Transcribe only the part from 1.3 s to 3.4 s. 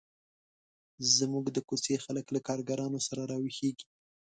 د کوڅې خلک له کارګرانو سره را